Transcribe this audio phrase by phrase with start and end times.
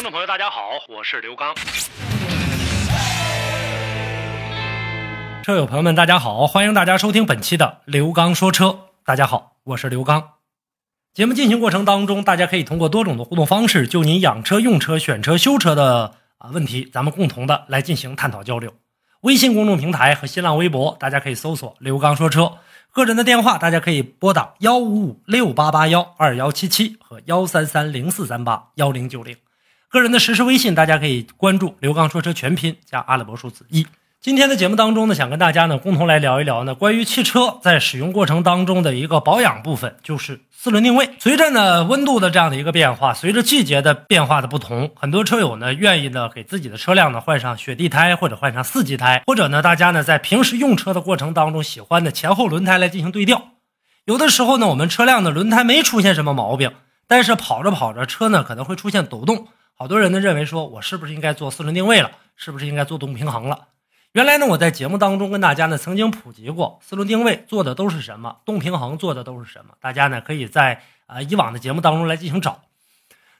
[0.00, 1.54] 听众朋友，大家好，我是刘刚。
[5.42, 8.78] 车友朋友们，大家好，欢迎大家收听本期的刘刚说车。
[9.04, 10.26] 大家好，我是刘刚。
[11.12, 18.72] 节目进行过程当中，大家可以通过多种的互动方式，就您养车、用车、选车、修车的啊问题，咱们共同的来进行探讨交流。
[19.20, 22.54] 微信公众平台和新浪微博，大家可以搜索“刘刚说车”。
[22.90, 29.36] 个人的电话，大家可以拨打幺五五六八八幺二幺七七和幺三三零四三八幺零九零。
[29.90, 33.84] 个人的实时微信，大家可以关注“刘刚说车”全拼加阿拉伯数字一。
[34.20, 41.10] 今天的节目当中呢，想跟大家呢共同来聊一聊呢关于汽车在使用过程当中的一个保养部分，就是四轮定位。
[41.18, 53.42] 随着呢温度的这样的一个变化，随着季节的变化的不同，很多车友呢愿意呢给自己的车辆呢换上雪地胎，或者换上四季胎，或者呢大家呢在平时用车的过程当中喜欢的前后轮胎来进行对调。
[54.04, 56.70] 有的时候呢，我们车辆的轮胎没出现什么毛病，
[57.08, 59.48] 但是跑着跑着车呢可能会出现抖动，
[59.80, 63.68] 好多人呢认为说我是不是应该做四轮定位了，是不是应该做动平衡了？
[64.12, 69.72] 原来呢，我在节目当中跟大家呢曾经普及过四轮定位做的都是什么，动平衡做的都是什么。
[69.80, 72.60] 大家呢可以在啊以往的节目当中来进行找。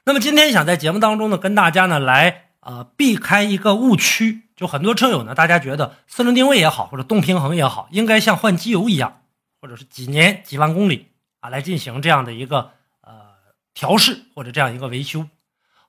[0.03, 9.21] 那么今天想在节目当中呢跟大家呢来呃避开一个误区，就很多车友呢大家觉得四轮定位也好，或者动平衡也好，应该像换机油一样，
[9.61, 13.27] 或者是几年几万公里啊来进行这样的一个呃
[13.75, 15.27] 调试或者这样一个维修。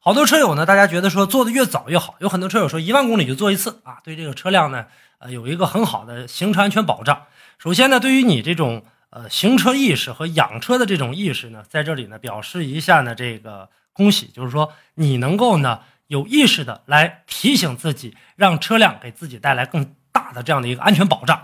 [0.04, 2.16] 好多车友呢，大家觉得说做的越早越好。
[2.18, 4.86] 有很多车友说一万公里就做一次啊，对这个车辆呢，
[5.18, 7.22] 呃，有一个很好的行车安全保障。
[7.56, 15.78] 首先呢，对于你这种呃行车意识和养车的这种意识呢，在这里呢表示一下呢这个恭喜，就是说你能够呢
[16.08, 21.40] 有意识的来提醒自己，让车辆给自己带来更大的这样的一个安全保障。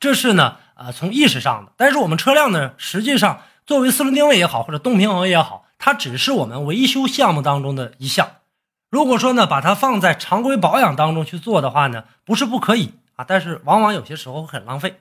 [0.00, 1.72] 这是呢呃从意识上的。
[1.76, 5.66] 但是我们车辆呢，实际上作为四轮定位也好，或者动平衡也好。
[5.84, 8.36] 它只是我们维修项目当中的一项，
[8.88, 15.00] 如果说呢，把它放在常规保养当中去做的话呢，不是不可以啊，但是往往有些时候很浪费，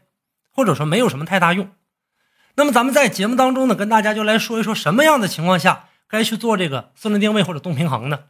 [0.50, 1.70] 或者说没有什么太大用。
[2.56, 8.22] 那么咱们在节目当中呢，跟大家就来说一说什么样的情况下该去做这个四轮定位或者动平衡呢？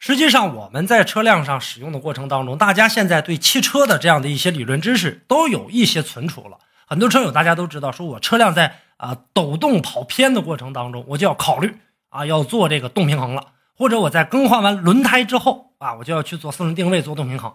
[0.00, 6.58] 实际上我们在车辆上使用的过程当中，大家现在对汽车的这样的一些理论知识都有一些存储了。
[6.88, 8.80] 很多车友大家都知道，说我车辆在。
[8.96, 11.76] 啊，抖动跑偏的过程当中，我就要考虑
[12.08, 17.52] 啊，要做这个动平衡了，或者我在更换完轮胎之后啊，我就要去做四轮定位做动平衡。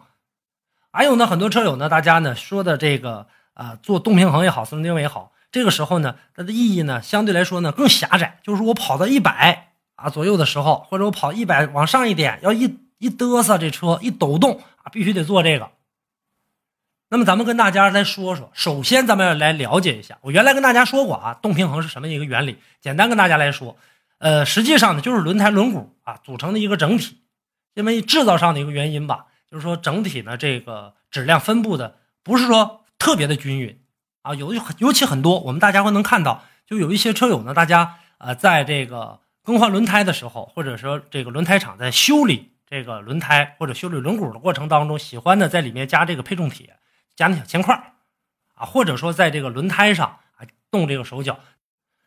[0.92, 15.72] 还有呢，很多车友呢，大家呢说的这个啊，做动平衡也好，四轮定位也好，这个时候呢，它的意义呢相对来说呢更狭窄，就是我跑到一百啊左右的时候，或者我跑一百往上一点，要一一嘚瑟这车一抖动啊，必须得做这个。
[17.14, 22.56] 那么咱们跟大家来说说，首先咱们要来了解一下，我原来跟大家说过啊，动平衡是什么一个原理？
[22.80, 23.76] 简单跟大家来说，
[24.20, 27.18] 呃，实际上呢就是轮胎轮毂啊组成的一个整体，
[27.74, 33.78] 因为制造上的一个原因吧，就是说整体呢这个质量分布的不是说特别的均匀
[34.22, 46.78] 啊，有尤其很多我们大家会能看到，就有一些车友呢，大家呃在这个更换轮胎的时候，或者说这个轮胎厂在修理这个轮胎或者修理轮毂的过程当中，喜欢呢在里面加这个配重铁。
[47.22, 47.94] 加那小铅块
[48.56, 51.40] 啊，或者说在这个轮胎上啊动这个手脚，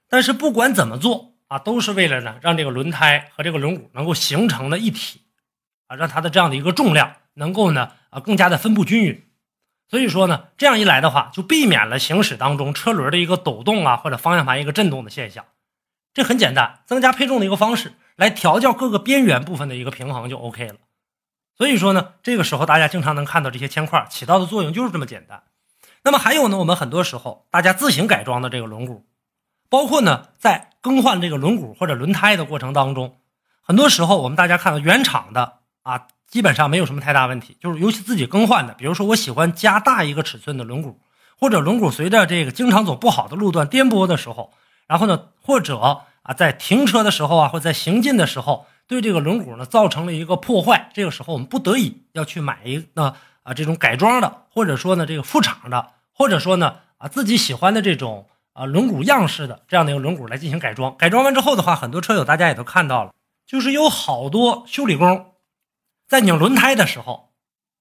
[0.08, 5.20] 但是不管怎么做啊，都是为了呢让这个轮胎和这个轮毂能够形成的一体
[5.86, 9.24] 啊，让它的这样的一个重量能够呢啊更加的分布均匀。
[9.86, 15.44] 所以说呢，这样一来的话，就避免了行驶当中车轮的一个抖动啊，或者方向盘一个震动的现象。
[16.12, 20.76] 这很简单，增加配重的一个方式来调教各个边缘部分的一个平衡就 OK 了。
[21.56, 25.44] 所以说呢，这个时候大家经常能看到这些铅块起到的作用就是这么简单。
[26.02, 29.02] 那么还有呢，我们很多时候大家自行改装的这个轮毂，
[29.68, 33.16] 包括呢在更换这个轮毂或者轮胎的过程当中，
[33.62, 37.56] 很多时候我们大家看到原厂的啊，基本上没有什么太大问题。
[37.60, 40.96] 就是尤其自己更换的，比如说我喜欢加大一个尺寸的轮毂，
[41.38, 44.52] 或者轮毂随着这个经常走不好的路段颠簸的时候，
[44.88, 48.66] 然后呢，或者啊在停车的时候啊，或者在行进的时候。
[48.86, 60.96] 对这个轮毂呢造成了一个破坏，这个时候我们不得已要去买一个啊这种改装的，或者说呢这个副厂的，或者说呢啊自己喜欢的这种啊轮毂样式的这样的一个轮毂来进行改装。
[60.96, 63.12] 改装完之后的话，很多车友大家也都看到了，
[63.46, 65.32] 就是有好多修理工
[66.06, 67.32] 在拧轮胎的时候，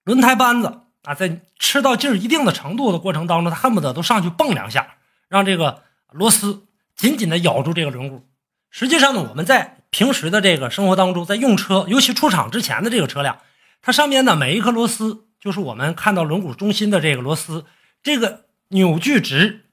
[0.06, 4.96] 轮胎扳子啊，在吃到劲儿一定的程度的过程当中，他恨不得都上去蹦两下，
[5.28, 6.66] 让这个螺丝
[6.96, 8.22] 紧紧的咬住这个轮毂。
[8.70, 13.38] 实际上呢，我们在平时的这个生活当中，在用车，尤其出厂之前的这个车辆，
[13.80, 17.66] 它上面的每一颗螺丝，就是我们看到轮毂中心的这个螺丝，
[18.02, 19.68] 这个扭矩值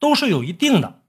[0.00, 1.02] 都是有一定的。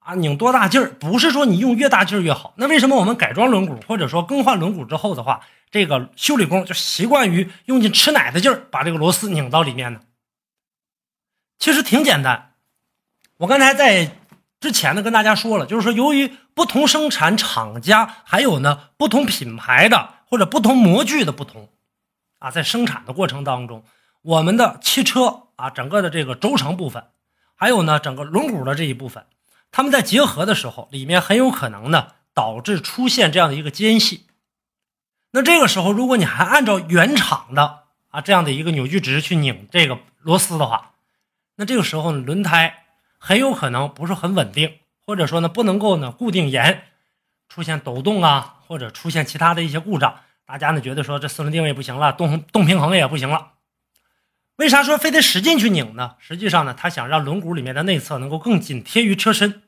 [0.00, 2.52] 啊，拧多大劲儿，不是说你用越大劲儿越好。
[2.56, 10.00] 那为什么我们改装轮毂或者说更换轮毂之后的话，这个修理工就习惯于用尽吃奶的劲儿把这个螺丝拧到里面呢？
[11.60, 12.54] 其实挺简单。
[13.36, 14.17] 我刚才在
[14.60, 21.68] 之前呢跟大家说了，就是说由于不同生产厂家还有呢不同品牌的或者不同模具的不同，
[22.38, 23.84] 啊，在生产的过程当中，
[24.22, 27.04] 我们的汽车啊整个的这个轴承部分，
[27.54, 29.24] 还有呢整个轮毂的这一部分。
[29.70, 34.26] 它们在结合的时候，里面很有可能呢导致出现这样的一个间隙。
[35.32, 40.92] 那这个时候，如果你还按照原厂的啊这样的一个扭矩值去拧这个螺丝的话，
[41.56, 42.86] 那这个时候轮胎
[43.18, 46.84] 很有可能不是很稳定，或者说呢不能够呢固定严，
[47.48, 50.20] 出现抖动啊，或者出现其他的一些故障。
[50.46, 53.52] 大家呢觉得说这四轮定位不行了，动动平衡也不行了。
[54.56, 56.16] 为啥说非得使劲去拧呢？
[56.18, 59.62] 实际上呢，他想让轮毂里面的内侧能够更紧贴于车身，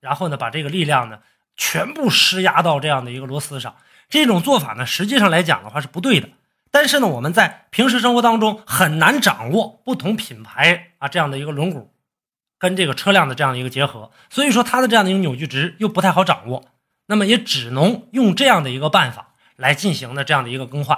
[0.00, 1.20] 然后呢，把这个力量呢
[1.56, 3.74] 全部施压到这样的一个螺丝上。
[4.08, 6.28] 这种做法呢，实际上来讲的话是不对的。
[6.70, 11.88] 但是呢，我们在平时生活当中很难掌握不同品牌啊这样的一个轮毂
[12.62, 16.62] 跟这个车辆的这样的一个结合，所以说它的这样的一个扭矩值又不太好掌握。
[17.06, 20.96] 那么也只能用这样的一个办法来进行的这样的一个更换。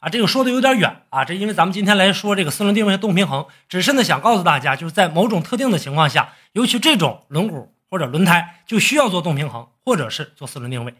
[0.00, 10.92] 啊，这个说的有点远啊，这因为咱们今天来说这个四轮定位动平衡，只是呢想告诉大家，就是在某种特定的情况下，尤其这种轮毂或者轮胎就需要做动平衡，或者是做四轮定位。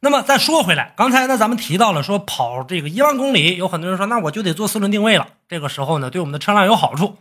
[0.00, 5.28] 那么再说回来，刚才呢咱们提到了说跑这个一万公里，有很多人说那我就得做四轮定位了。
[5.48, 7.16] 这个时候呢对我们的车辆有好处，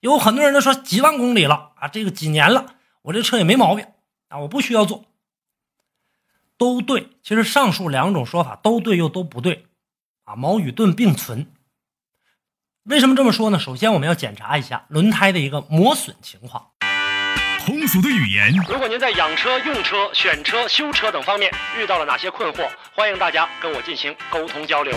[0.00, 3.86] 有很多人都说几万公里了啊，这个几年了，我这车也没毛病
[4.28, 5.04] 啊，我不需要做，
[6.58, 7.08] 都对。
[7.22, 9.66] 其实上述两种说法都对又都不对。
[10.24, 11.52] 啊，矛与盾并存。
[12.82, 13.58] 为什么这么说呢？
[13.58, 16.70] 首先，我们要检查一下轮胎的一个磨损情况。
[17.64, 18.52] 通俗的语言。
[18.68, 24.96] 如果您在养车、用车、选车、修车等方面遇到了哪些困惑，欢迎大家跟我进行沟通交流。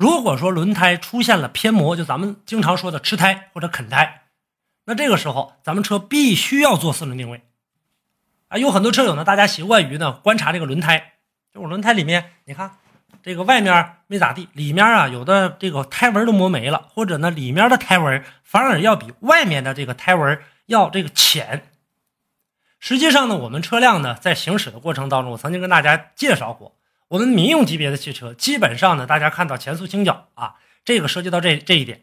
[0.00, 4.22] 如果说轮胎出现了偏磨，就咱们经常说的吃胎或者啃胎，
[4.86, 7.42] 那这个时候咱们车必须要做四轮定位。
[8.48, 11.12] 啊，有很多车友呢，大家习惯于呢观察这个轮胎，
[11.52, 12.70] 就我轮胎里面，你看
[13.22, 21.70] 这个外面没咋地，里面啊有的这个胎纹都磨没了，或者呢里面的胎纹反而要比外面的这个胎纹要这个浅。
[22.78, 26.74] 实际上呢，我们车辆呢在行驶的过程当中，我曾经跟大家介绍过，
[27.10, 30.54] 我们民用级别的汽车基本上呢，大家看到前速倾角啊，
[30.84, 32.02] 这个涉及到这这一点，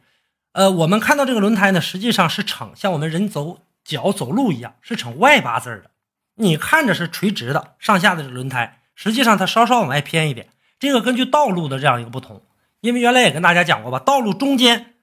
[0.51, 5.91] 呃，我们看到这个轮胎呢，实际上是呈像我们人走脚走路一样，是呈外八字的。
[6.35, 10.49] 你看着是垂直的上下的轮胎，实际上它稍稍往外偏一点。
[10.77, 12.43] 这个根据道路的这样一个不同，
[12.81, 14.95] 因为原来也跟大家讲过吧，道路中间，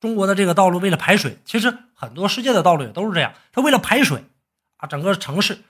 [0.00, 4.24] 中国的这个道路为了排水，其实很多世界的道路也都是这样，它为了排水
[4.78, 5.60] 啊，整个城市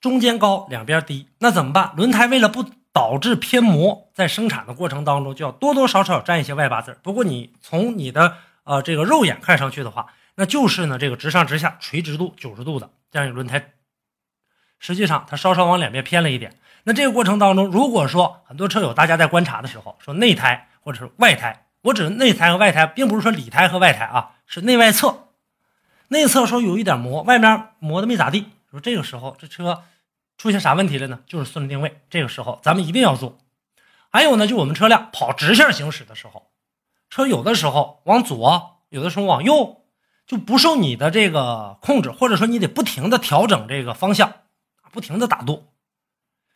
[0.00, 1.92] 中间高，两边低，那怎么办？
[1.94, 2.64] 轮胎为了不
[2.98, 6.98] 导致偏磨，在生产的过程当中就要多多少少沾一些外八字。
[7.00, 13.70] 不过你从你的呃这个肉眼看上去的话，那就是呢这个直上直下垂直度九十度的这样一个轮胎。
[14.80, 16.56] 实际上，它稍稍往两边偏了一点。
[16.82, 25.28] 那这个过程当中，如果说很多车友大家在观察的时候，说内胎或者是外胎，我指内胎和外胎，并不是说里胎和外胎啊，是内外侧。
[26.08, 28.48] 内侧说有一点磨，外面磨的没咋地。
[28.72, 29.84] 说这个时候这车
[30.38, 31.20] 出现啥问题了呢？
[31.26, 32.00] 就是四轮定位。
[32.08, 33.36] 这个时候咱们一定要做。
[34.08, 36.48] 还有呢，就我们车辆跑直线行驶的时候，
[37.10, 39.82] 车有的时候往左，有的时候往右，
[40.26, 44.32] 就不受你的这个控制，或者说你得不停的调整这个方向。
[44.90, 45.66] 不停的打舵，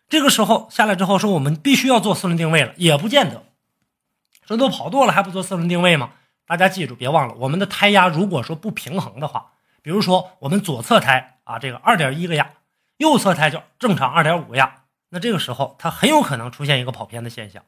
[0.09, 3.45] 这个时候下来之后说我们必须要做四轮定位了，也不见得。
[4.47, 6.13] 这都跑舵了还不做四轮定位吗？
[6.47, 12.51] 大家记住，别忘了我们的胎压如果说不平衡的话，比如说我们左侧胎啊这个二点一个压，
[12.97, 17.65] 右侧胎就正常二点五个压，那这个时候它很有可能出现一个跑偏的现象。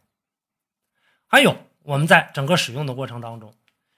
[1.27, 3.55] 还有我们在整个使用的过程当中，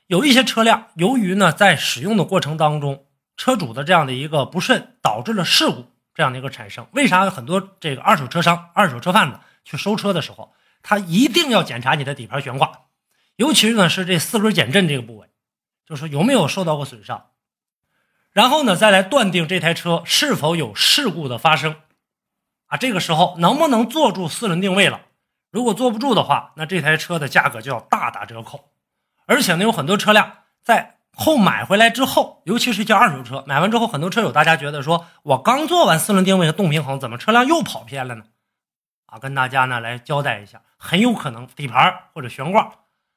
[0.06, 3.06] 有一些车辆由于呢在使用的过程当中，
[3.36, 6.86] 车主的这样的一个不慎，导致了事故这样的一个产生。
[6.92, 12.86] 为啥很多这个二手车商、二手车贩子去收车的时候，他一定要检查你的底盘悬挂，
[13.36, 15.28] 尤其是呢是这四轮减震这个部位，
[15.84, 17.30] 就是有没有受到过损伤，
[18.36, 21.76] 然后呢再来断定这台车是否有事故的发生。
[22.66, 25.00] 啊，这个时候能不能坐住四轮定位了？
[25.50, 28.72] 如果坐不住的话，那这台车的价格就要大打折扣。
[29.24, 38.24] 而且呢，有很多车辆在后买回来之后，尤其是一些二手车，买完之后，很多车友大家觉得说，我刚做完四轮定位和动平衡，怎么车辆又跑偏了呢？
[39.06, 42.70] 啊，跟大家呢来交代一下，很有可能底盘或者悬挂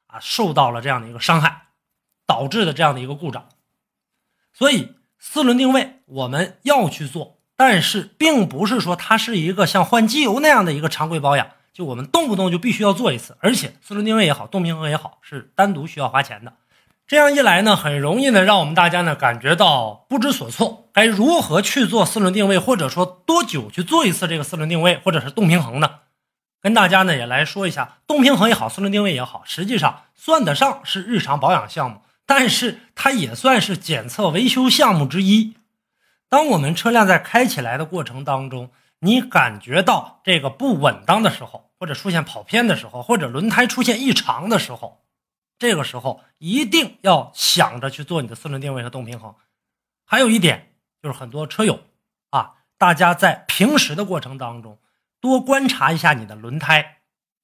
[0.06, 1.66] 啊受到了这样的一个伤害，
[2.24, 3.46] 导致的这样的一个故障。
[4.54, 7.36] 所以四轮定位我们要去做。
[7.54, 13.36] 但是，并不是说它是一个像换机油那样的一个常规保养，就我们动不动就必须要做一次。
[13.40, 16.54] 而且，四轮定位也好，动平衡也好，是单独需要花钱的。
[17.06, 20.88] 这样一来呢，很容易呢，让我们大家呢感觉到不知所措。
[20.92, 25.90] 该如何去做四轮定位，或者说多久去做一次这个四轮定位，或者是动平衡呢？
[26.62, 32.00] 跟大家呢也来说一下，动平衡也好，四轮定位也好，实际上算得上是日常保养项目，
[32.30, 35.56] 但是它也算是检测维修项目之一。
[36.28, 38.70] 当我们车辆在开起来的过程当中，
[39.00, 45.02] 你感觉到这个不稳当的时候，或者出现跑偏的时候，或者轮胎出现异常的时候，
[45.58, 49.34] 这个时候一定要想着去做你的四轮定位和动平衡。
[50.04, 51.80] 还有一点就是，很多车友
[52.30, 54.78] 啊，大家在平时的过程当中
[55.20, 56.98] 多观察一下你的轮胎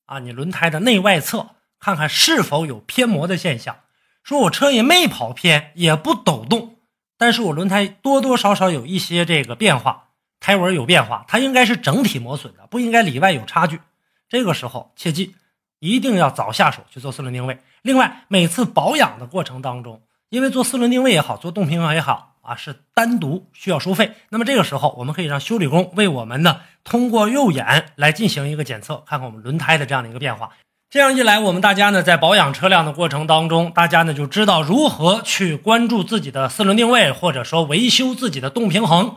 [0.04, 3.80] 啊，你轮胎的内外侧，看看是否有偏磨的现象。
[4.26, 6.78] 说我车也没跑偏，也不抖动。
[7.16, 10.08] 但是我轮胎多多少少有一些这个变化，
[10.40, 13.78] 胎纹有变化，它应该是整体磨损的，不应该里外有差距。
[14.28, 15.36] 这个时候切记，
[15.78, 17.60] 一定要早下手去做四轮定位。
[17.82, 24.10] 另外，每次保养的过程当中，因为做四轮定位也好，做动平衡也好啊，是单独需要收费。
[24.30, 30.50] 那么这个时候，我们可以让修理工为我们呢通过肉眼来进行一个检测，看看我们轮胎的这样的一个变化。
[30.88, 39.16] 这样一来，我们大家呢在保养车辆的过程当中，大家呢就知道如何去关注自己的四轮定位，或者说维修自己的动平衡，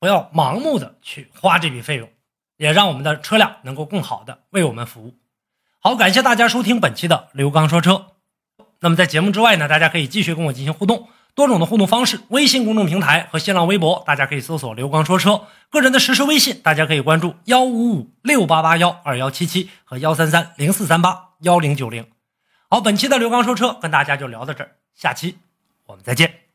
[0.00, 2.08] 不要盲目的去花这笔费用，
[2.56, 5.14] 也让我们的车辆能够更好的为我们服务。
[5.78, 8.06] 好，感谢大家收听本期的刘刚说车。
[8.80, 11.08] 那么在节目之外呢，大家可以继续跟我进行互动。
[11.40, 15.46] 多种的互动方式，微信公众平台和新浪微博，大家可以搜索“刘刚说车”。
[15.70, 22.04] 个人的实时微信，大家可以关注幺五五六八八幺二幺七七和幺三三零四三八幺零九零。
[22.68, 25.38] 好，本期的刘刚说车跟大家就聊到这儿，下期
[25.86, 26.49] 我们再见。